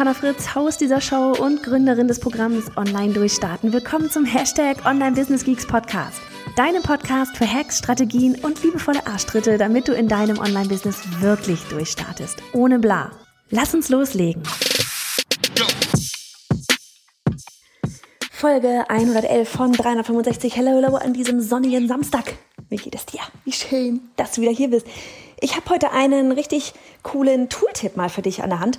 Hey, 0.00 0.08
ich 0.08 0.18
bin 0.18 0.24
Johanna 0.24 0.34
Fritz, 0.34 0.54
Haus 0.54 0.78
dieser 0.78 1.00
Show 1.00 1.32
und 1.32 1.62
Gründerin 1.62 2.08
des 2.08 2.20
Programms 2.20 2.74
Online 2.76 3.12
Durchstarten. 3.12 3.72
Willkommen 3.72 4.10
zum 4.10 4.24
Hashtag 4.24 4.86
Online 4.86 5.12
Business 5.12 5.44
Geeks 5.44 5.66
Podcast. 5.66 6.20
Deinem 6.56 6.82
Podcast 6.82 7.36
für 7.36 7.46
Hacks, 7.46 7.78
Strategien 7.78 8.36
und 8.42 8.62
liebevolle 8.62 9.06
Arschtritte, 9.06 9.58
damit 9.58 9.88
du 9.88 9.92
in 9.92 10.08
deinem 10.08 10.38
Online-Business 10.38 11.02
wirklich 11.20 11.60
durchstartest. 11.64 12.38
Ohne 12.54 12.78
bla. 12.78 13.10
Lass 13.50 13.74
uns 13.74 13.90
loslegen. 13.90 14.42
Folge 18.30 18.84
111 18.88 19.48
von 19.48 19.72
365. 19.72 20.56
Hello, 20.56 20.80
hello 20.80 20.96
an 20.96 21.12
diesem 21.12 21.42
sonnigen 21.42 21.88
Samstag. 21.88 22.34
Wie 22.70 22.76
geht 22.76 22.94
es 22.94 23.04
dir? 23.04 23.20
Wie 23.44 23.52
schön, 23.52 24.00
dass 24.16 24.32
du 24.32 24.40
wieder 24.40 24.52
hier 24.52 24.70
bist. 24.70 24.86
Ich 25.40 25.56
habe 25.56 25.68
heute 25.68 25.92
einen 25.92 26.32
richtig 26.32 26.72
coolen 27.02 27.50
Tooltip 27.50 27.96
mal 27.98 28.08
für 28.08 28.22
dich 28.22 28.42
an 28.42 28.50
der 28.50 28.60
Hand. 28.60 28.78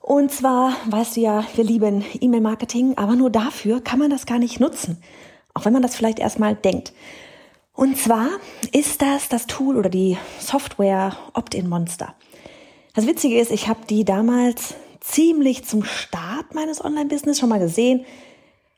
Und 0.00 0.32
zwar, 0.32 0.76
weißt 0.86 1.16
du 1.16 1.20
ja, 1.20 1.44
wir 1.54 1.64
lieben 1.64 2.04
E-Mail-Marketing, 2.20 2.96
aber 2.96 3.16
nur 3.16 3.30
dafür 3.30 3.80
kann 3.82 3.98
man 3.98 4.10
das 4.10 4.26
gar 4.26 4.38
nicht 4.38 4.58
nutzen. 4.58 5.02
Auch 5.54 5.64
wenn 5.64 5.72
man 5.72 5.82
das 5.82 5.94
vielleicht 5.94 6.18
erstmal 6.18 6.54
denkt. 6.54 6.92
Und 7.74 7.96
zwar 7.96 8.28
ist 8.72 9.02
das 9.02 9.28
das 9.28 9.46
Tool 9.46 9.76
oder 9.76 9.90
die 9.90 10.16
Software 10.38 11.16
Opt-in 11.34 11.68
Monster. 11.68 12.14
Das 12.94 13.06
Witzige 13.06 13.38
ist, 13.38 13.50
ich 13.50 13.68
habe 13.68 13.80
die 13.88 14.04
damals 14.04 14.74
ziemlich 15.00 15.64
zum 15.64 15.84
Start 15.84 16.54
meines 16.54 16.84
Online-Business 16.84 17.38
schon 17.38 17.48
mal 17.48 17.58
gesehen. 17.58 18.04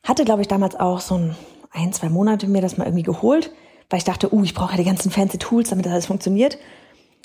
Hatte, 0.02 0.24
glaube 0.24 0.42
ich, 0.42 0.48
damals 0.48 0.76
auch 0.76 1.00
so 1.00 1.16
ein, 1.16 1.36
ein, 1.72 1.92
zwei 1.92 2.08
Monate 2.08 2.46
mir 2.46 2.60
das 2.62 2.76
mal 2.76 2.84
irgendwie 2.84 3.04
geholt, 3.04 3.52
weil 3.90 3.98
ich 3.98 4.04
dachte, 4.04 4.32
uh, 4.34 4.42
ich 4.44 4.54
brauche 4.54 4.72
ja 4.72 4.78
die 4.78 4.84
ganzen 4.84 5.10
fancy 5.10 5.38
Tools, 5.38 5.70
damit 5.70 5.86
das 5.86 5.92
alles 5.92 6.06
funktioniert. 6.06 6.58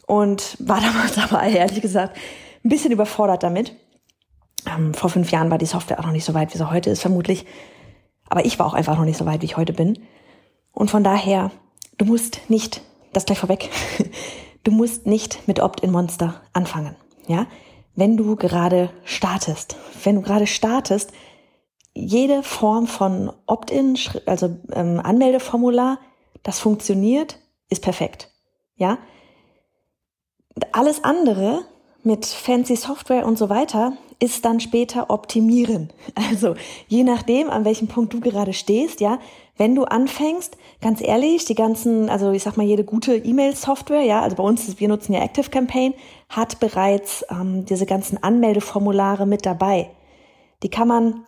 Und 0.06 0.56
war 0.60 0.82
damals 0.82 1.18
aber 1.18 1.44
ehrlich 1.44 1.82
gesagt 1.82 2.16
ein 2.64 2.70
bisschen 2.70 2.92
überfordert 2.92 3.44
damit. 3.44 3.76
Ähm, 4.66 4.94
vor 4.94 5.10
fünf 5.10 5.32
Jahren 5.32 5.52
war 5.52 5.58
die 5.58 5.66
Software 5.66 6.00
auch 6.00 6.06
noch 6.06 6.12
nicht 6.12 6.26
so 6.26 6.34
weit, 6.34 6.54
wie 6.54 6.58
sie 6.58 6.70
heute 6.70 6.90
ist, 6.90 7.02
vermutlich. 7.02 7.46
Aber 8.30 8.46
ich 8.46 8.60
war 8.60 8.66
auch 8.66 8.74
einfach 8.74 8.98
noch 8.98 9.06
nicht 9.06 9.18
so 9.18 9.26
weit, 9.26 9.42
wie 9.42 9.46
ich 9.46 9.58
heute 9.58 9.74
bin. 9.74 10.00
Und 10.72 10.92
von 10.92 11.04
daher, 11.04 11.52
du 11.98 12.06
musst 12.06 12.50
nicht, 12.50 12.82
das 13.14 13.26
gleich 13.26 13.40
vorweg, 13.40 13.70
du 14.64 14.72
musst 14.72 15.06
nicht 15.06 15.48
mit 15.48 15.60
Opt-in-Monster 15.60 16.42
anfangen. 16.54 16.96
Ja, 17.28 17.48
wenn 17.96 18.16
du 18.16 18.36
gerade 18.36 18.92
startest, 19.04 19.76
wenn 20.04 20.16
du 20.16 20.22
gerade 20.22 20.48
startest, 20.48 21.12
jede 21.94 22.44
Form 22.44 22.86
von 22.86 23.32
Opt-in, 23.48 23.98
also 24.28 24.56
ähm, 24.72 25.00
Anmeldeformular, 25.00 26.00
das 26.44 26.60
funktioniert, 26.60 27.40
ist 27.70 27.82
perfekt. 27.82 28.32
Ja, 28.76 29.00
alles 30.72 31.04
andere 31.04 31.66
mit 32.08 32.26
fancy 32.26 32.76
Software 32.76 33.26
und 33.26 33.38
so 33.38 33.50
weiter 33.50 33.94
ist 34.20 34.46
dann 34.46 34.60
später 34.60 35.10
optimieren. 35.10 35.92
Also 36.30 36.56
je 36.88 37.04
nachdem, 37.04 37.50
an 37.50 37.66
welchem 37.66 37.88
Punkt 37.88 38.14
du 38.14 38.20
gerade 38.20 38.54
stehst, 38.54 39.00
ja, 39.00 39.20
wenn 39.58 39.76
du 39.76 39.84
anfängst, 39.84 40.58
ganz 40.82 41.02
ehrlich, 41.02 41.46
die 41.46 41.56
ganzen, 41.56 42.10
also 42.10 42.32
ich 42.32 42.44
sag 42.44 42.58
mal, 42.58 42.66
jede 42.66 42.84
gute 42.84 43.16
E-Mail-Software, 43.16 44.02
ja, 44.02 44.22
also 44.22 44.36
bei 44.36 44.44
uns, 44.44 44.80
wir 44.80 44.88
nutzen 44.88 45.14
ja 45.14 45.22
Active 45.22 45.50
Campaign, 45.50 45.94
hat 46.30 46.60
bereits 46.60 47.26
ähm, 47.30 47.66
diese 47.66 47.86
ganzen 47.86 48.22
Anmeldeformulare 48.22 49.26
mit 49.26 49.46
dabei. 49.46 49.90
Die 50.64 50.70
kann 50.70 50.88
man 50.88 51.26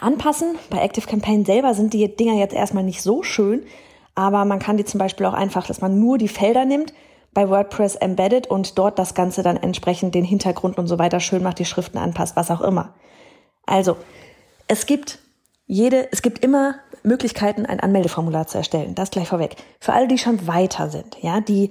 anpassen. 0.00 0.56
Bei 0.70 0.78
Active 0.78 1.06
Campaign 1.06 1.44
selber 1.44 1.74
sind 1.74 1.92
die 1.92 2.14
Dinger 2.14 2.34
jetzt 2.34 2.54
erstmal 2.54 2.84
nicht 2.84 3.02
so 3.02 3.22
schön, 3.22 3.64
aber 4.14 4.44
man 4.44 4.58
kann 4.58 4.76
die 4.76 4.84
zum 4.84 4.98
Beispiel 4.98 5.26
auch 5.26 5.34
einfach, 5.34 5.66
dass 5.66 5.80
man 5.80 5.98
nur 5.98 6.18
die 6.18 6.28
Felder 6.28 6.64
nimmt 6.64 6.92
bei 7.36 7.50
WordPress 7.50 7.96
embedded 7.96 8.46
und 8.46 8.78
dort 8.78 8.98
das 8.98 9.12
Ganze 9.12 9.42
dann 9.42 9.58
entsprechend 9.58 10.14
den 10.14 10.24
Hintergrund 10.24 10.78
und 10.78 10.86
so 10.86 10.98
weiter 10.98 11.20
schön 11.20 11.42
macht, 11.42 11.58
die 11.58 11.66
Schriften 11.66 11.98
anpasst, 11.98 12.34
was 12.34 12.50
auch 12.50 12.62
immer. 12.62 12.94
Also, 13.66 13.98
es 14.68 14.86
gibt 14.86 15.18
jede, 15.66 16.10
es 16.12 16.22
gibt 16.22 16.42
immer 16.42 16.76
Möglichkeiten, 17.02 17.66
ein 17.66 17.78
Anmeldeformular 17.78 18.46
zu 18.46 18.56
erstellen. 18.56 18.94
Das 18.94 19.10
gleich 19.10 19.28
vorweg. 19.28 19.56
Für 19.80 19.92
alle, 19.92 20.08
die 20.08 20.16
schon 20.16 20.46
weiter 20.46 20.88
sind, 20.88 21.18
ja, 21.20 21.42
die, 21.42 21.68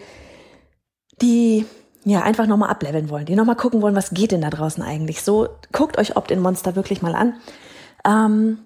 die, 1.20 1.66
ja, 2.04 2.22
einfach 2.22 2.46
nochmal 2.46 2.70
ableveln 2.70 3.10
wollen, 3.10 3.26
die 3.26 3.36
nochmal 3.36 3.56
gucken 3.56 3.82
wollen, 3.82 3.96
was 3.96 4.12
geht 4.12 4.34
denn 4.34 4.42
da 4.42 4.52
draußen 4.52 4.84
eigentlich 4.84 5.24
so. 5.24 5.50
Guckt 5.72 5.98
euch 5.98 6.16
Opt-in-Monster 6.16 6.76
wirklich 6.76 7.02
mal 7.02 7.16
an. 7.16 7.38
Ähm, 8.06 8.60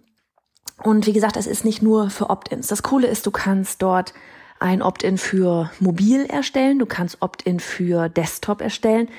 und 0.83 1.07
wie 1.07 1.13
gesagt, 1.13 1.37
es 1.37 1.47
ist 1.47 1.63
nicht 1.63 1.81
nur 1.81 2.09
für 2.09 2.29
Opt-ins. 2.29 2.67
Das 2.67 2.83
Coole 2.83 3.07
ist, 3.07 3.25
du 3.25 3.31
kannst 3.31 3.81
dort 3.81 4.13
ein 4.59 4.81
Opt-in 4.81 5.17
für 5.17 5.71
mobil 5.79 6.25
erstellen, 6.25 6.79
du 6.79 6.85
kannst 6.85 7.21
Opt-in 7.21 7.59
für 7.59 8.09
Desktop 8.09 8.61
erstellen. 8.61 9.09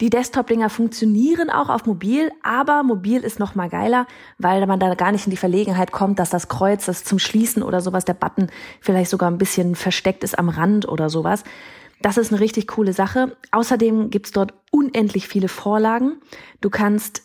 Die 0.00 0.10
Desktop-Dinger 0.10 0.70
funktionieren 0.70 1.50
auch 1.50 1.68
auf 1.68 1.86
mobil, 1.86 2.30
aber 2.42 2.82
mobil 2.82 3.20
ist 3.20 3.38
noch 3.38 3.54
mal 3.54 3.68
geiler, 3.68 4.06
weil 4.38 4.66
man 4.66 4.80
da 4.80 4.94
gar 4.94 5.12
nicht 5.12 5.26
in 5.26 5.30
die 5.30 5.36
Verlegenheit 5.36 5.92
kommt, 5.92 6.18
dass 6.18 6.30
das 6.30 6.48
Kreuz, 6.48 6.86
das 6.86 7.04
zum 7.04 7.20
Schließen 7.20 7.62
oder 7.62 7.80
sowas, 7.80 8.04
der 8.04 8.14
Button 8.14 8.48
vielleicht 8.80 9.10
sogar 9.10 9.30
ein 9.30 9.38
bisschen 9.38 9.76
versteckt 9.76 10.24
ist 10.24 10.38
am 10.38 10.48
Rand 10.48 10.88
oder 10.88 11.10
sowas. 11.10 11.44
Das 12.02 12.16
ist 12.16 12.32
eine 12.32 12.40
richtig 12.40 12.66
coole 12.66 12.92
Sache. 12.92 13.36
Außerdem 13.52 14.10
gibt's 14.10 14.32
dort 14.32 14.54
unendlich 14.72 15.28
viele 15.28 15.48
Vorlagen. 15.48 16.20
Du 16.60 16.70
kannst 16.70 17.22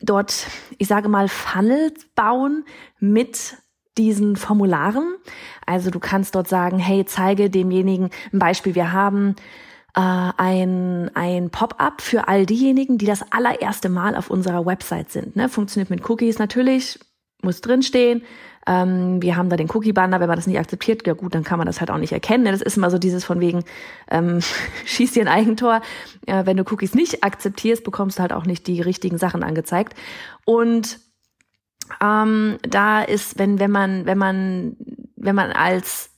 dort, 0.00 0.46
ich 0.78 0.88
sage 0.88 1.08
mal, 1.08 1.28
Funnels 1.28 2.06
bauen 2.16 2.64
mit 2.98 3.56
diesen 3.98 4.36
Formularen. 4.36 5.16
Also 5.66 5.90
du 5.90 6.00
kannst 6.00 6.34
dort 6.34 6.48
sagen, 6.48 6.78
hey, 6.78 7.04
zeige 7.04 7.50
demjenigen 7.50 8.10
ein 8.32 8.38
Beispiel. 8.38 8.74
Wir 8.74 8.92
haben 8.92 9.36
äh, 9.94 10.00
ein, 10.00 11.10
ein 11.14 11.50
Pop-up 11.50 12.00
für 12.00 12.28
all 12.28 12.46
diejenigen, 12.46 12.98
die 12.98 13.06
das 13.06 13.30
allererste 13.30 13.88
Mal 13.88 14.16
auf 14.16 14.30
unserer 14.30 14.64
Website 14.64 15.10
sind. 15.10 15.36
Ne? 15.36 15.48
Funktioniert 15.48 15.90
mit 15.90 16.08
Cookies 16.08 16.38
natürlich, 16.38 16.98
muss 17.42 17.60
drinstehen. 17.60 18.22
Ähm, 18.66 19.20
wir 19.20 19.36
haben 19.36 19.50
da 19.50 19.56
den 19.56 19.68
Cookie-Banner, 19.70 20.20
wenn 20.20 20.28
man 20.28 20.36
das 20.36 20.46
nicht 20.46 20.58
akzeptiert, 20.58 21.04
ja 21.06 21.14
gut, 21.14 21.34
dann 21.34 21.42
kann 21.42 21.58
man 21.58 21.66
das 21.66 21.80
halt 21.80 21.90
auch 21.90 21.98
nicht 21.98 22.12
erkennen. 22.12 22.44
Das 22.44 22.62
ist 22.62 22.76
immer 22.76 22.90
so 22.90 22.98
dieses 22.98 23.24
von 23.24 23.40
wegen, 23.40 23.64
ähm, 24.10 24.40
schieß 24.86 25.12
dir 25.12 25.22
ein 25.22 25.28
Eigentor. 25.28 25.82
Äh, 26.26 26.46
wenn 26.46 26.56
du 26.56 26.64
Cookies 26.70 26.94
nicht 26.94 27.24
akzeptierst, 27.24 27.84
bekommst 27.84 28.18
du 28.18 28.22
halt 28.22 28.32
auch 28.32 28.46
nicht 28.46 28.66
die 28.66 28.80
richtigen 28.80 29.18
Sachen 29.18 29.42
angezeigt. 29.42 29.94
Und 30.44 31.00
ähm, 32.00 32.58
da 32.62 33.02
ist, 33.02 33.38
wenn, 33.38 33.58
wenn 33.58 33.70
man, 33.70 34.06
wenn 34.06 34.18
man, 34.18 34.76
wenn 35.16 35.34
man 35.34 35.52
als 35.52 36.11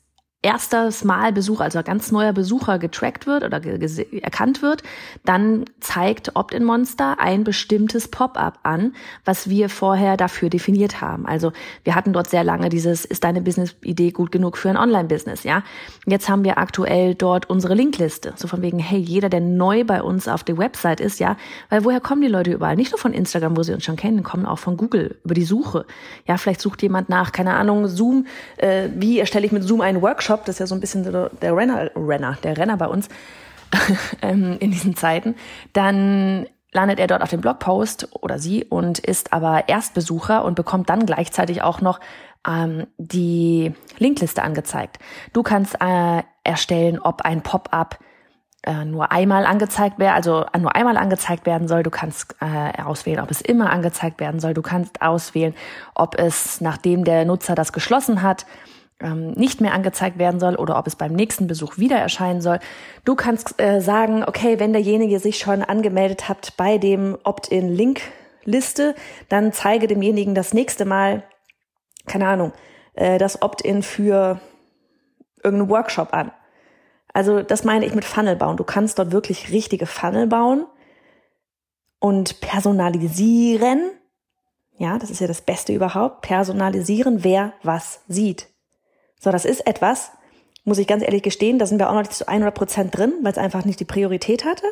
erstes 0.45 1.05
Mal 1.05 1.33
Besucher, 1.33 1.65
also 1.65 1.83
ganz 1.83 2.13
neuer 2.13 2.35
Besucher 2.35 2.79
getrackt 2.79 3.27
wird 3.27 3.45
oder 3.45 3.61
erkannt 3.65 4.61
wird, 4.61 4.83
dann 5.25 5.65
zeigt 5.81 6.37
Opt-in 6.37 6.65
Monster 6.65 7.17
ein 7.19 7.45
bestimmtes 7.45 8.09
Pop-up 8.09 8.59
an, 8.63 8.95
was 9.25 9.49
wir 9.49 9.71
vorher 9.71 10.19
dafür 10.19 10.51
definiert 10.51 11.01
haben. 11.01 11.27
Also 11.27 11.53
wir 11.83 11.95
hatten 11.95 12.13
dort 12.13 12.29
sehr 12.29 12.45
lange 12.45 12.69
dieses, 12.69 13.07
ist 13.07 13.25
deine 13.25 13.41
Business-Idee 13.41 14.11
gut 14.11 14.33
genug 14.33 14.59
für 14.59 14.69
ein 14.69 14.77
Online-Business, 14.77 15.45
ja? 15.45 15.63
Jetzt 16.05 16.29
haben 16.29 16.45
wir 16.45 16.59
aktuell 16.59 17.15
dort 17.15 17.49
unsere 17.49 17.75
Linkliste. 17.75 18.35
So 18.37 18.47
von 18.47 18.61
wegen, 18.61 18.79
hey, 18.79 18.99
jeder, 18.99 19.31
der 19.31 19.41
neu 19.41 19.85
bei 19.85 20.03
uns 20.03 20.29
auf 20.29 20.45
der 20.45 20.59
Website 20.59 21.01
ist, 21.01 21.21
ja, 21.21 21.39
weil 21.71 21.85
woher 21.85 22.01
kommen 22.01 22.21
die 22.21 22.29
Leute 22.29 22.53
überall? 22.53 22.77
Nicht 22.77 22.93
nur 22.93 22.99
von 22.99 23.15
Instagram, 23.15 23.57
wo 23.57 23.63
sie 23.63 23.73
uns 23.73 23.85
schon 23.85 23.97
kennen, 23.97 24.23
kommen 24.23 24.45
auch 24.45 24.59
von 24.59 24.77
Google, 24.77 25.17
über 25.25 25.35
die 25.35 25.45
Suche. 25.45 25.87
Ja, 26.27 26.37
vielleicht 26.37 26.61
sucht 26.61 26.83
jemand 26.83 27.09
nach, 27.09 27.33
keine 27.33 27.55
Ahnung, 27.55 27.89
Zoom, 27.89 28.27
äh, 28.59 28.91
wie 28.95 29.19
erstelle 29.19 29.47
ich 29.47 29.53
mit 29.53 29.63
Zoom 29.63 29.81
einen 29.81 30.03
Workshop? 30.03 30.34
Shop, 30.35 30.45
das 30.45 30.57
ist 30.57 30.61
ja 30.61 30.67
so 30.67 30.75
ein 30.75 30.81
bisschen 30.81 31.05
der, 31.05 31.57
Renner, 31.57 31.91
Renner, 31.95 32.37
der 32.43 32.57
Renner 32.57 32.77
bei 32.77 32.89
uns 32.89 33.09
ähm, 34.23 34.57
in 34.59 34.73
diesen 34.73 34.97
Zeiten, 34.97 35.37
dann 35.73 36.47
landet 36.73 36.99
er 36.99 37.07
dort 37.07 37.23
auf 37.23 37.31
dem 37.31 37.41
Blogpost 37.41 38.09
oder 38.21 38.41
sie 38.41 38.65
und 38.65 38.99
ist 38.99 39.33
aber 39.33 39.69
Erstbesucher 39.69 40.45
und 40.45 40.57
bekommt 40.57 40.91
dann 40.91 41.07
gleichzeitig 41.07 41.63
auch 41.63 41.81
noch 41.81 42.01
ähm, 42.49 42.89
die 42.99 43.73
Linkliste 43.99 44.43
angezeigt. 44.43 44.99
Du 45.33 45.45
kannst 45.45 45.77
äh, 45.81 46.23
erstellen, 46.43 46.99
ob 46.99 47.23
ein 47.23 47.43
Pop-up 47.43 48.01
äh, 48.65 48.85
nur 48.85 49.13
einmal 49.13 49.47
angezeigt 49.47 50.01
werden, 50.01 50.17
also 50.17 50.47
nur 50.59 50.75
einmal 50.75 50.97
angezeigt 50.97 51.47
werden 51.47 51.69
soll. 51.69 51.85
Du 51.85 51.91
kannst 51.91 52.35
äh, 52.41 52.83
auswählen, 52.83 53.21
ob 53.21 53.31
es 53.31 53.41
immer 53.41 53.71
angezeigt 53.71 54.19
werden 54.19 54.41
soll. 54.41 54.53
Du 54.53 54.63
kannst 54.63 55.01
auswählen, 55.01 55.55
ob 55.95 56.19
es, 56.19 56.61
nachdem 56.61 57.05
der 57.05 57.25
Nutzer 57.25 57.55
das 57.55 57.73
geschlossen 57.73 58.23
hat, 58.23 58.47
ähm, 59.05 59.33
nicht 59.33 59.61
mehr 59.61 59.75
angezeigt 59.75 60.19
werden 60.19 60.41
soll 60.41 60.57
oder 60.57 60.79
ob 60.79 60.87
es 60.87 60.97
beim 60.97 61.13
nächsten 61.13 61.47
Besuch 61.47 61.79
wieder 61.79 61.99
erscheinen 61.99 62.41
soll. 62.41 62.59
Du 63.05 63.15
kannst 63.15 63.61
äh, 63.61 63.81
sagen, 63.81 64.25
okay, 64.27 64.59
wenn 64.59 64.73
derjenige 64.73 65.21
sich 65.21 65.39
schon 65.39 65.63
angemeldet 65.63 66.29
hat 66.29 66.55
bei 66.57 66.79
dem 66.79 67.19
Opt-in-Link, 67.23 68.01
Liste, 68.45 68.95
dann 69.29 69.53
zeige 69.53 69.87
demjenigen 69.87 70.35
das 70.35 70.53
nächste 70.53 70.85
Mal, 70.85 71.23
keine 72.07 72.27
Ahnung, 72.27 72.53
äh, 72.95 73.19
das 73.19 73.43
Opt-in 73.43 73.83
für 73.83 74.41
irgendeinen 75.43 75.71
Workshop 75.71 76.13
an. 76.13 76.31
Also 77.13 77.43
das 77.43 77.65
meine 77.65 77.87
ich 77.87 77.95
mit 77.95 78.05
Funnel 78.05 78.37
bauen. 78.37 78.57
Du 78.57 78.65
kannst 78.65 78.99
dort 78.99 79.13
wirklich 79.13 79.53
richtige 79.53 79.87
Funnel 79.87 80.27
bauen 80.27 80.67
und 82.01 82.41
personalisieren. 82.41 83.91
Ja, 84.77 84.99
das 84.99 85.11
ist 85.11 85.21
ja 85.21 85.27
das 85.27 85.43
Beste 85.43 85.73
überhaupt. 85.73 86.23
Personalisieren, 86.23 87.23
wer 87.23 87.55
was 87.63 88.01
sieht. 88.09 88.49
So, 89.25 89.31
das 89.31 89.47
ist 89.47 89.67
etwas, 89.67 90.13
muss 90.65 90.77
ich 90.77 90.87
ganz 90.87 91.03
ehrlich 91.03 91.23
gestehen, 91.23 91.59
da 91.59 91.65
sind 91.65 91.79
wir 91.79 91.89
auch 91.89 91.95
noch 91.95 92.03
nicht 92.03 92.13
zu 92.13 92.29
100 92.29 92.55
Prozent 92.55 92.95
drin, 92.95 93.15
weil 93.23 93.33
es 93.33 93.39
einfach 93.39 93.65
nicht 93.65 93.81
die 93.81 93.87
Priorität 93.87 94.45
hatte. 94.45 94.67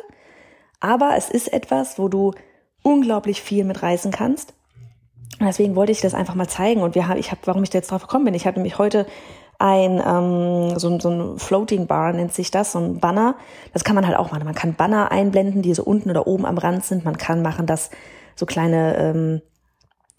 Aber 0.79 1.17
es 1.17 1.31
ist 1.31 1.51
etwas, 1.51 1.97
wo 1.97 2.07
du 2.07 2.33
unglaublich 2.83 3.41
viel 3.41 3.63
mitreißen 3.63 4.11
kannst. 4.11 4.53
Und 5.39 5.47
deswegen 5.47 5.75
wollte 5.75 5.91
ich 5.91 6.01
das 6.01 6.13
einfach 6.13 6.35
mal 6.35 6.47
zeigen. 6.47 6.83
Und 6.83 6.93
wir 6.93 7.07
haben, 7.07 7.19
ich 7.19 7.31
habe, 7.31 7.41
warum 7.45 7.63
ich 7.63 7.71
da 7.71 7.79
jetzt 7.79 7.89
drauf 7.89 8.03
gekommen 8.03 8.25
bin, 8.25 8.35
ich 8.35 8.45
habe 8.45 8.57
nämlich 8.57 8.77
heute 8.77 9.07
ein 9.57 9.99
ähm, 10.05 10.77
so, 10.77 10.99
so 10.99 11.09
ein 11.09 11.39
Floating 11.39 11.87
Bar 11.87 12.13
nennt 12.13 12.31
sich 12.31 12.51
das, 12.51 12.73
so 12.73 12.79
ein 12.79 12.99
Banner. 12.99 13.35
Das 13.73 13.83
kann 13.83 13.95
man 13.95 14.05
halt 14.05 14.17
auch 14.17 14.31
machen. 14.31 14.45
Man 14.45 14.53
kann 14.53 14.75
Banner 14.75 15.11
einblenden, 15.11 15.63
die 15.63 15.73
so 15.73 15.83
unten 15.83 16.11
oder 16.11 16.27
oben 16.27 16.45
am 16.45 16.59
Rand 16.59 16.85
sind. 16.85 17.05
Man 17.05 17.17
kann 17.17 17.41
machen, 17.41 17.65
dass 17.65 17.89
so 18.35 18.45
kleine 18.45 18.97
ähm, 18.97 19.41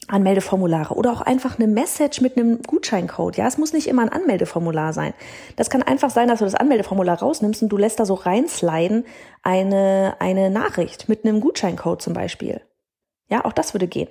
Anmeldeformulare 0.09 0.95
oder 0.95 1.12
auch 1.12 1.21
einfach 1.21 1.59
eine 1.59 1.67
Message 1.67 2.21
mit 2.21 2.37
einem 2.37 2.62
Gutscheincode. 2.62 3.37
Ja, 3.37 3.47
es 3.47 3.59
muss 3.59 3.73
nicht 3.73 3.87
immer 3.87 4.03
ein 4.03 4.09
Anmeldeformular 4.09 4.93
sein. 4.93 5.15
Das 5.56 5.71
kann 5.71 5.83
einfach 5.83 6.11
sein, 6.11 6.29
dass 6.29 6.41
du 6.41 6.45
das 6.45 6.55
Anmeldeformular 6.55 7.19
rausnimmst 7.19 7.62
und 7.62 7.69
du 7.69 7.77
lässt 7.77 8.01
da 8.01 8.06
so 8.06 8.15
reinsliden 8.15 9.05
eine, 9.43 10.17
eine 10.19 10.51
Nachricht 10.51 11.09
mit 11.09 11.25
einem 11.25 11.41
Gutscheincode 11.41 12.03
zum 12.03 12.12
Beispiel. 12.12 12.61
Ja, 13.29 13.45
auch 13.45 13.53
das 13.53 13.75
würde 13.75 13.87
gehen. 13.87 14.09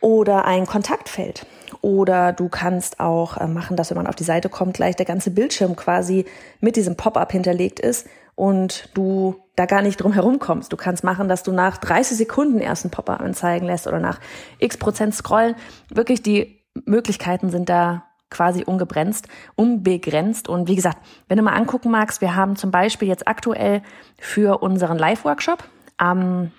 Oder 0.00 0.44
ein 0.44 0.66
Kontaktfeld. 0.66 1.46
Oder 1.80 2.32
du 2.32 2.48
kannst 2.48 3.00
auch 3.00 3.38
äh, 3.38 3.46
machen, 3.46 3.76
dass 3.76 3.90
wenn 3.90 3.96
man 3.96 4.06
auf 4.06 4.14
die 4.14 4.24
Seite 4.24 4.48
kommt, 4.48 4.74
gleich 4.74 4.96
der 4.96 5.06
ganze 5.06 5.30
Bildschirm 5.30 5.74
quasi 5.76 6.26
mit 6.60 6.76
diesem 6.76 6.96
Pop-up 6.96 7.32
hinterlegt 7.32 7.80
ist 7.80 8.06
und 8.36 8.90
du 8.94 9.34
da 9.56 9.66
gar 9.66 9.82
nicht 9.82 9.96
drum 9.96 10.12
herum 10.12 10.38
kommst. 10.38 10.72
Du 10.72 10.76
kannst 10.76 11.02
machen, 11.02 11.28
dass 11.28 11.42
du 11.42 11.50
nach 11.50 11.78
30 11.78 12.16
Sekunden 12.16 12.60
erst 12.60 12.84
ein 12.84 12.90
Pop-up 12.90 13.20
anzeigen 13.20 13.66
lässt 13.66 13.88
oder 13.88 13.98
nach 13.98 14.20
x 14.58 14.76
Prozent 14.76 15.14
scrollen. 15.14 15.56
Wirklich 15.88 16.22
die 16.22 16.62
Möglichkeiten 16.84 17.50
sind 17.50 17.68
da 17.68 18.04
quasi 18.30 18.64
ungebrenzt, 18.64 19.28
unbegrenzt. 19.54 20.48
Und 20.48 20.68
wie 20.68 20.76
gesagt, 20.76 20.98
wenn 21.28 21.38
du 21.38 21.42
mal 21.42 21.54
angucken 21.54 21.90
magst, 21.90 22.20
wir 22.20 22.36
haben 22.36 22.56
zum 22.56 22.70
Beispiel 22.70 23.08
jetzt 23.08 23.26
aktuell 23.26 23.82
für 24.18 24.62
unseren 24.62 24.98
Live-Workshop 24.98 25.64
am 25.96 26.52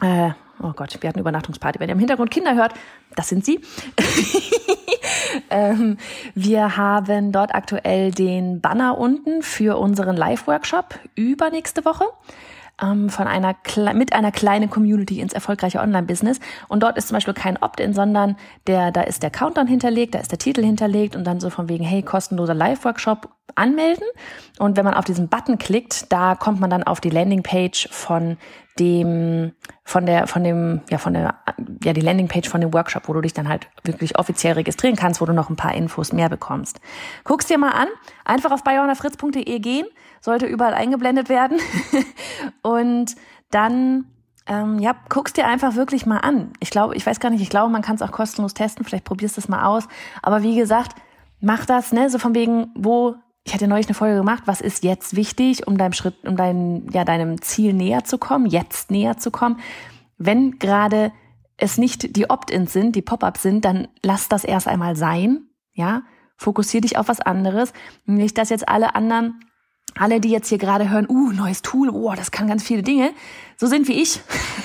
äh, 0.00 0.30
oh 0.62 0.72
Gott, 0.74 0.96
wir 1.00 1.08
hatten 1.08 1.18
Übernachtungsparty. 1.18 1.80
Wenn 1.80 1.88
ihr 1.88 1.94
im 1.94 1.98
Hintergrund 1.98 2.30
Kinder 2.30 2.54
hört, 2.54 2.74
das 3.16 3.28
sind 3.28 3.44
sie. 3.44 3.60
ähm, 5.50 5.96
wir 6.34 6.76
haben 6.76 7.32
dort 7.32 7.54
aktuell 7.54 8.10
den 8.10 8.60
Banner 8.60 8.98
unten 8.98 9.42
für 9.42 9.78
unseren 9.78 10.16
Live-Workshop 10.16 10.98
übernächste 11.14 11.84
Woche 11.84 12.04
ähm, 12.82 13.10
von 13.10 13.26
einer 13.26 13.56
mit 13.94 14.12
einer 14.12 14.32
kleinen 14.32 14.70
Community 14.70 15.20
ins 15.20 15.32
erfolgreiche 15.32 15.80
Online-Business. 15.80 16.40
Und 16.68 16.82
dort 16.82 16.96
ist 16.96 17.08
zum 17.08 17.16
Beispiel 17.16 17.34
kein 17.34 17.56
Opt-in, 17.56 17.92
sondern 17.92 18.36
der, 18.66 18.90
da 18.92 19.02
ist 19.02 19.22
der 19.22 19.30
Countdown 19.30 19.66
hinterlegt, 19.66 20.14
da 20.14 20.20
ist 20.20 20.30
der 20.30 20.38
Titel 20.38 20.62
hinterlegt 20.62 21.16
und 21.16 21.24
dann 21.24 21.40
so 21.40 21.50
von 21.50 21.68
wegen, 21.68 21.84
hey, 21.84 22.02
kostenloser 22.02 22.54
Live-Workshop 22.54 23.28
anmelden. 23.54 24.06
Und 24.58 24.76
wenn 24.76 24.84
man 24.84 24.94
auf 24.94 25.04
diesen 25.04 25.28
Button 25.28 25.58
klickt, 25.58 26.12
da 26.12 26.34
kommt 26.34 26.60
man 26.60 26.70
dann 26.70 26.82
auf 26.82 27.00
die 27.00 27.10
Landingpage 27.10 27.88
von 27.90 28.36
dem, 28.78 29.52
von 29.84 30.06
der, 30.06 30.26
von 30.26 30.44
dem, 30.44 30.82
ja, 30.90 30.98
von 30.98 31.14
der, 31.14 31.34
ja, 31.82 31.92
die 31.92 32.00
Landingpage 32.00 32.48
von 32.48 32.60
dem 32.60 32.72
Workshop, 32.72 33.08
wo 33.08 33.12
du 33.12 33.20
dich 33.20 33.34
dann 33.34 33.48
halt 33.48 33.68
wirklich 33.82 34.18
offiziell 34.18 34.54
registrieren 34.54 34.96
kannst, 34.96 35.20
wo 35.20 35.26
du 35.26 35.32
noch 35.32 35.50
ein 35.50 35.56
paar 35.56 35.74
Infos 35.74 36.12
mehr 36.12 36.28
bekommst. 36.28 36.80
Guck's 37.24 37.46
dir 37.46 37.58
mal 37.58 37.72
an. 37.72 37.88
Einfach 38.24 38.52
auf 38.52 38.62
bayonafritz.de 38.62 39.58
gehen 39.58 39.86
sollte 40.20 40.46
überall 40.46 40.74
eingeblendet 40.74 41.28
werden. 41.28 41.58
und 42.62 43.14
dann 43.50 44.06
ähm, 44.48 44.78
ja, 44.78 44.94
guck's 45.08 45.34
dir 45.34 45.46
einfach 45.46 45.74
wirklich 45.74 46.06
mal 46.06 46.18
an. 46.18 46.52
Ich 46.60 46.70
glaube, 46.70 46.96
ich 46.96 47.06
weiß 47.06 47.20
gar 47.20 47.30
nicht, 47.30 47.42
ich 47.42 47.50
glaube, 47.50 47.70
man 47.70 47.82
kann 47.82 47.96
es 47.96 48.02
auch 48.02 48.12
kostenlos 48.12 48.54
testen, 48.54 48.84
vielleicht 48.84 49.04
probierst 49.04 49.36
du 49.36 49.40
es 49.40 49.48
mal 49.48 49.64
aus. 49.64 49.86
Aber 50.22 50.42
wie 50.42 50.56
gesagt, 50.56 50.94
mach 51.40 51.66
das, 51.66 51.92
ne, 51.92 52.08
so 52.08 52.18
von 52.18 52.34
wegen, 52.34 52.72
wo, 52.74 53.14
ich 53.44 53.54
hatte 53.54 53.68
neulich 53.68 53.86
eine 53.86 53.94
Folge 53.94 54.16
gemacht, 54.16 54.42
was 54.46 54.60
ist 54.60 54.84
jetzt 54.84 55.16
wichtig, 55.16 55.66
um 55.66 55.78
deinem 55.78 55.92
Schritt, 55.92 56.14
um 56.26 56.36
dein, 56.36 56.88
ja, 56.92 57.04
deinem 57.04 57.40
Ziel 57.40 57.72
näher 57.72 58.04
zu 58.04 58.18
kommen, 58.18 58.46
jetzt 58.46 58.90
näher 58.90 59.16
zu 59.16 59.30
kommen. 59.30 59.60
Wenn 60.18 60.58
gerade 60.58 61.12
es 61.56 61.78
nicht 61.78 62.16
die 62.16 62.28
Opt-ins 62.28 62.72
sind, 62.72 62.94
die 62.94 63.02
Pop-ups 63.02 63.42
sind, 63.42 63.64
dann 63.64 63.88
lass 64.02 64.28
das 64.28 64.44
erst 64.44 64.68
einmal 64.68 64.96
sein, 64.96 65.46
ja. 65.72 66.02
Fokussier 66.40 66.80
dich 66.80 66.96
auf 66.98 67.08
was 67.08 67.20
anderes. 67.20 67.72
Nicht, 68.04 68.38
dass 68.38 68.50
jetzt 68.50 68.68
alle 68.68 68.94
anderen 68.94 69.40
alle, 69.98 70.20
die 70.20 70.30
jetzt 70.30 70.48
hier 70.48 70.58
gerade 70.58 70.90
hören, 70.90 71.06
uh, 71.08 71.32
neues 71.32 71.62
Tool, 71.62 71.88
oh, 71.90 72.12
das 72.14 72.30
kann 72.30 72.46
ganz 72.46 72.62
viele 72.62 72.82
Dinge, 72.82 73.10
so 73.56 73.66
sind 73.66 73.88
wie 73.88 74.00
ich 74.00 74.20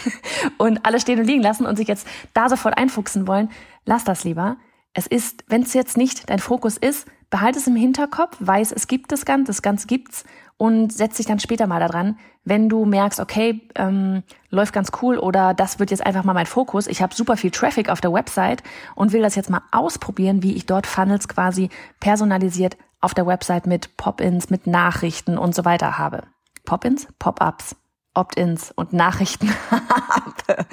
und 0.58 0.86
alle 0.86 1.00
stehen 1.00 1.20
und 1.20 1.26
liegen 1.26 1.42
lassen 1.42 1.66
und 1.66 1.76
sich 1.76 1.88
jetzt 1.88 2.08
da 2.34 2.50
sofort 2.50 2.78
einfuchsen 2.78 3.28
wollen, 3.28 3.50
lass 3.86 4.04
das 4.04 4.24
lieber. 4.24 4.58
Es 4.94 5.08
ist, 5.08 5.44
wenn 5.48 5.64
es 5.64 5.74
jetzt 5.74 5.98
nicht 5.98 6.30
dein 6.30 6.40
Fokus 6.40 6.78
ist, 6.78 7.08
behalte 7.34 7.58
es 7.58 7.66
im 7.66 7.76
Hinterkopf, 7.76 8.38
weiß, 8.42 8.72
es 8.74 8.86
gibt 8.86 9.12
das 9.12 9.26
Ganze, 9.26 9.46
das 9.46 9.64
Ganze 9.64 9.88
gibt's 9.88 10.24
und 10.58 10.94
setz 10.94 11.18
dich 11.18 11.26
dann 11.26 11.40
später 11.40 11.66
mal 11.66 11.80
daran, 11.80 12.20
wenn 12.44 12.70
du 12.70 12.86
merkst, 12.86 13.20
okay, 13.20 13.68
ähm, 13.74 14.22
läuft 14.52 14.72
ganz 14.72 14.92
cool 15.02 15.18
oder 15.18 15.56
das 15.56 15.80
wird 15.80 15.90
jetzt 15.90 16.06
einfach 16.06 16.24
mal 16.24 16.36
mein 16.36 16.46
Fokus. 16.46 16.86
Ich 16.86 17.02
habe 17.02 17.16
super 17.16 17.36
viel 17.36 17.50
Traffic 17.50 17.90
auf 17.90 18.02
der 18.02 18.14
Website 18.14 18.62
und 18.94 19.14
will 19.14 19.24
das 19.24 19.34
jetzt 19.34 19.50
mal 19.50 19.64
ausprobieren, 19.72 20.44
wie 20.44 20.54
ich 20.54 20.68
dort 20.68 20.86
Funnels 20.86 21.28
quasi 21.28 21.70
personalisiert 22.00 22.78
auf 23.02 23.16
der 23.16 23.26
Website 23.26 23.66
mit 23.66 23.98
Pop-ins, 23.98 24.52
mit 24.52 24.68
Nachrichten 24.68 25.40
und 25.40 25.56
so 25.56 25.66
weiter 25.66 25.98
habe. 25.98 26.28
Pop-ins, 26.66 27.08
Pop-ups, 27.18 27.76
Opt-ins 28.14 28.72
und 28.76 28.94
Nachrichten 28.94 29.50
habe. 29.72 30.66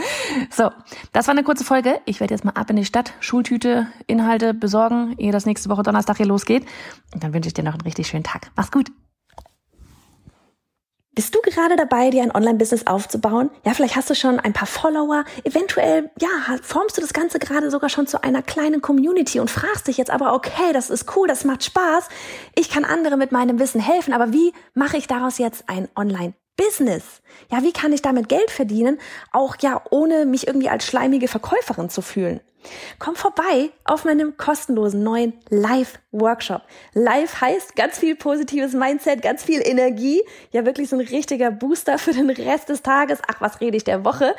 so, 0.51 0.71
das 1.13 1.27
war 1.27 1.33
eine 1.33 1.45
kurze 1.45 1.65
Folge. 1.65 2.01
Ich 2.05 2.21
werde 2.21 2.35
jetzt 2.35 2.45
mal 2.45 2.53
ab 2.53 2.71
in 2.71 2.77
die 2.77 2.85
Stadt, 2.85 3.15
Schultüte, 3.21 3.87
Inhalte 4.07 4.55
besorgen, 4.55 5.15
ehe 5.19 5.33
das 5.33 5.47
nächste 5.47 5.69
Woche 5.71 5.83
Donnerstag 5.83 6.19
hier 6.19 6.27
losgeht. 6.27 6.67
Und 7.15 7.25
dann 7.25 7.33
wünsche 7.33 7.49
ich 7.49 7.55
dir 7.55 7.65
noch 7.65 7.75
einen 7.75 7.83
richtig 7.83 8.09
schönen 8.09 8.25
Tag. 8.25 8.51
Mach's 8.57 8.71
gut. 8.71 8.91
Bist 11.13 11.35
du 11.35 11.41
gerade 11.41 11.75
dabei, 11.77 12.11
dir 12.11 12.23
ein 12.23 12.35
Online-Business 12.35 12.87
aufzubauen? 12.87 13.51
Ja, 13.65 13.75
vielleicht 13.75 13.97
hast 13.97 14.09
du 14.09 14.15
schon 14.15 14.39
ein 14.39 14.53
paar 14.53 14.69
Follower. 14.69 15.25
Eventuell, 15.43 16.11
ja, 16.21 16.29
formst 16.63 16.97
du 16.97 17.01
das 17.01 17.13
Ganze 17.13 17.41
gerade 17.41 17.71
sogar 17.71 17.91
schon 17.91 18.07
zu 18.07 18.23
einer 18.23 18.43
kleinen 18.43 18.81
Community 18.81 19.41
und 19.41 19.51
fragst 19.51 19.89
dich 19.89 19.99
jetzt 19.99 20.11
aber, 20.11 20.35
okay, 20.35 20.73
das 20.73 20.89
ist 20.89 21.17
cool, 21.17 21.27
das 21.27 21.45
macht 21.45 21.65
Spaß. 21.65 22.09
Ich 22.55 22.71
kann 22.71 22.85
andere 22.85 23.17
mit 23.17 23.33
meinem 23.33 23.59
Wissen 23.59 23.81
helfen, 23.81 24.15
aber 24.15 24.33
wie 24.33 24.53
mache 24.73 24.97
ich 24.97 25.09
daraus 25.09 25.39
jetzt 25.39 25.69
ein 25.69 25.89
Online 25.97 26.33
Business. 26.57 27.23
Ja, 27.51 27.63
wie 27.63 27.73
kann 27.73 27.93
ich 27.93 28.03
damit 28.03 28.29
Geld 28.29 28.51
verdienen? 28.51 29.01
Auch 29.33 29.57
ja, 29.61 29.83
ohne 29.91 30.27
mich 30.27 30.47
irgendwie 30.47 30.69
als 30.69 30.87
schleimige 30.87 31.29
Verkäuferin 31.29 31.91
zu 31.91 32.03
fühlen. 32.03 32.41
Komm 32.99 33.17
vorbei 33.17 33.71
auf 33.85 34.05
meinem 34.05 34.37
kostenlosen 34.37 35.03
neuen 35.03 35.33
Live-Workshop. 35.49 36.63
Live 36.93 37.41
heißt 37.41 37.77
ganz 37.77 37.99
viel 37.99 38.15
positives 38.15 38.75
Mindset, 38.75 39.23
ganz 39.23 39.43
viel 39.43 39.61
Energie. 39.65 40.23
Ja, 40.53 40.67
wirklich 40.67 40.89
so 40.91 40.97
ein 40.97 41.07
richtiger 41.07 41.51
Booster 41.51 41.99
für 41.99 42.13
den 42.13 42.29
Rest 42.29 42.69
des 42.69 42.83
Tages. 42.83 43.21
Ach, 43.27 43.41
was 43.41 43.61
rede 43.61 43.77
ich 43.77 43.85
der 43.85 44.05
Woche? 44.05 44.35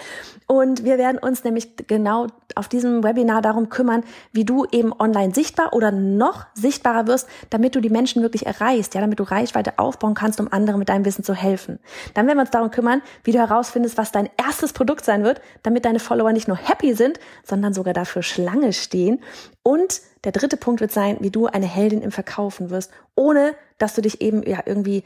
Und 0.48 0.84
wir 0.84 0.98
werden 0.98 1.18
uns 1.18 1.44
nämlich 1.44 1.76
genau 1.88 2.28
auf 2.56 2.68
diesem 2.68 3.04
Webinar 3.04 3.42
darum 3.42 3.70
kümmern, 3.70 4.04
wie 4.32 4.46
du 4.46 4.66
eben 4.72 4.94
online 4.98 5.34
sichtbar 5.34 5.74
oder 5.74 5.92
noch 5.92 6.46
sichtbarer 6.54 7.08
wirst, 7.08 7.28
damit 7.50 7.76
du 7.76 7.82
die 7.82 7.90
Menschen 7.90 8.22
wirklich 8.22 8.46
erreichst. 8.46 8.94
Ja, 8.94 9.02
damit 9.02 9.20
du 9.20 9.24
Reichweite 9.24 9.80
aufbauen 9.80 10.14
kannst, 10.14 10.40
um 10.40 10.52
anderen 10.52 10.80
mit 10.80 10.90
deinem 10.90 11.06
Wissen 11.06 11.24
zu 11.24 11.34
helfen. 11.34 11.80
Dann 12.14 12.28
werden 12.28 12.38
wir 12.38 12.42
uns 12.42 12.52
darum 12.52 12.70
kümmern, 12.70 13.02
wie 13.24 13.32
du 13.32 13.40
herausfindest, 13.40 13.98
was 13.98 14.12
dein 14.12 14.30
erstes 14.38 14.74
Produkt 14.74 15.06
sein 15.06 15.24
wird, 15.24 15.42
damit 15.64 15.86
deine 15.86 16.00
Follower 16.00 16.32
nicht 16.32 16.48
nur 16.48 16.58
happy 16.58 16.94
sind, 16.94 17.20
sondern 17.44 17.74
sogar 17.74 17.94
dafür 17.94 18.11
für 18.12 18.24
Schlange 18.24 18.74
stehen. 18.74 19.24
Und 19.64 20.02
der 20.24 20.32
dritte 20.32 20.58
Punkt 20.58 20.82
wird 20.82 20.92
sein, 20.92 21.18
wie 21.22 21.32
du 21.32 21.48
eine 21.48 21.66
Heldin 21.66 22.02
im 22.02 22.12
Verkaufen 22.12 22.70
wirst, 22.70 22.92
ohne 23.16 23.56
dass 23.78 23.96
du 23.96 24.02
dich 24.02 24.22
eben 24.22 24.44
ja 24.44 24.62
irgendwie 24.66 25.04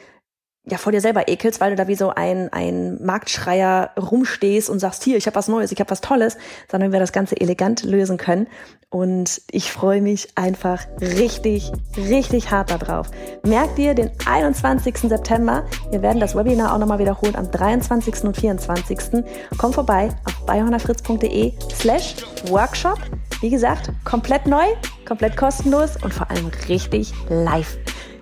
ja 0.68 0.78
vor 0.78 0.92
dir 0.92 1.02
selber 1.02 1.28
ekelst, 1.28 1.62
weil 1.62 1.72
du 1.72 1.76
da 1.76 1.88
wie 1.88 1.96
so 1.96 2.10
ein, 2.10 2.52
ein 2.52 3.04
Marktschreier 3.04 3.92
rumstehst 4.00 4.70
und 4.70 4.80
sagst, 4.80 5.04
hier, 5.04 5.18
ich 5.18 5.28
habe 5.28 5.36
was 5.36 5.48
Neues, 5.48 5.72
ich 5.72 5.80
habe 5.80 5.92
was 5.92 6.02
Tolles, 6.02 6.38
sondern 6.70 6.92
wir 6.92 7.00
das 7.00 7.12
Ganze 7.12 7.40
elegant 7.40 7.84
lösen 7.84 8.18
können. 8.18 8.48
Und 8.90 9.42
ich 9.52 9.72
freue 9.72 10.02
mich 10.02 10.30
einfach 10.36 10.86
richtig, 11.02 11.72
richtig 11.98 12.52
hart 12.52 12.72
darauf. 12.72 13.12
Merk 13.44 13.76
dir 13.76 13.94
den 13.94 14.10
21. 14.26 14.98
September. 14.98 15.66
Wir 15.92 16.02
werden 16.02 16.20
das 16.20 16.36
Webinar 16.36 16.74
auch 16.74 16.80
nochmal 16.80 17.00
wiederholen 17.00 17.36
am 17.36 17.52
23. 17.52 18.24
und 18.24 18.38
24. 18.38 19.24
Komm 19.58 19.74
vorbei 19.74 20.10
auf 20.26 20.46
bayhonnerfritz.de 20.46 21.54
slash 21.74 22.16
Workshop. 22.48 23.00
Wie 23.42 23.50
gesagt, 23.50 23.92
komplett 24.06 24.48
neu, 24.48 24.66
komplett 25.06 25.36
kostenlos 25.36 25.98
und 26.02 26.14
vor 26.14 26.32
allem 26.32 26.50
richtig 26.70 27.12
live. 27.30 27.78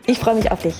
Ich 0.06 0.18
freue 0.18 0.36
mich 0.36 0.52
auf 0.52 0.64
dich. 0.64 0.76